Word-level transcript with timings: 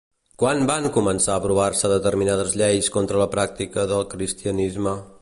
Quan 0.43 0.63
van 0.69 0.87
començar 0.95 1.35
a 1.35 1.41
aprovar-se 1.43 1.93
determinades 1.93 2.57
lleis 2.63 2.91
contra 2.99 3.23
la 3.25 3.31
pràctica 3.37 3.89
del 3.93 4.07
cristianisme? 4.17 5.01